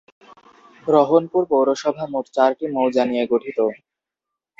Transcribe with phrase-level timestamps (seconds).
[0.87, 3.57] রহনপুর পৌরসভা মোট চারটি মৌজা নিয়ে গঠিত।